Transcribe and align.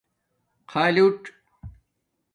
خالُڎ 0.71 1.19